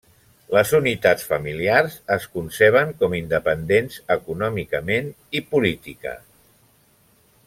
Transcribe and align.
Les 0.53 0.69
unitats 0.77 1.25
familiars 1.33 1.97
es 2.15 2.25
conceben 2.37 2.95
com 3.03 3.15
independents 3.19 3.99
econòmicament 4.17 5.13
i 5.41 5.45
política. 5.53 6.15